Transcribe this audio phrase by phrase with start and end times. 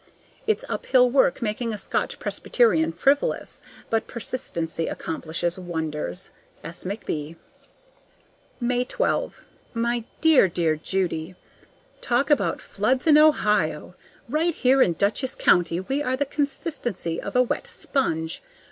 [0.47, 3.61] It's uphill work making a Scotch Presbyterian frivolous,
[3.91, 6.31] but persistency accomplishes wonders.
[6.63, 6.85] S.
[6.85, 7.35] McB.
[8.59, 9.43] May 12.
[9.75, 11.35] My dear, dear Judy:
[12.01, 13.93] Talk about floods in Ohio!
[14.27, 18.41] Right here in Dutchess County we are the consistency of a wet sponge.